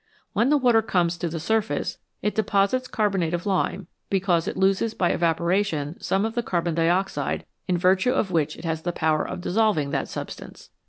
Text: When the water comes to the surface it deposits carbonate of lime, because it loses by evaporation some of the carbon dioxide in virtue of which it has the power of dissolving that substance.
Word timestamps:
When 0.33 0.49
the 0.49 0.57
water 0.57 0.81
comes 0.81 1.15
to 1.19 1.29
the 1.29 1.39
surface 1.39 1.99
it 2.23 2.33
deposits 2.33 2.87
carbonate 2.87 3.35
of 3.35 3.45
lime, 3.45 3.85
because 4.09 4.47
it 4.47 4.57
loses 4.57 4.95
by 4.95 5.11
evaporation 5.11 6.01
some 6.01 6.25
of 6.25 6.33
the 6.33 6.41
carbon 6.41 6.73
dioxide 6.73 7.45
in 7.67 7.77
virtue 7.77 8.11
of 8.11 8.31
which 8.31 8.57
it 8.57 8.65
has 8.65 8.81
the 8.81 8.93
power 8.93 9.23
of 9.23 9.41
dissolving 9.41 9.91
that 9.91 10.07
substance. 10.07 10.71